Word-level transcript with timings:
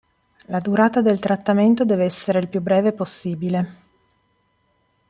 La 0.47 0.57
durata 0.59 0.99
del 1.03 1.19
trattamento 1.19 1.85
deve 1.85 2.05
essere 2.05 2.39
il 2.39 2.47
più 2.49 2.59
breve 2.59 2.91
possibile. 2.91 3.75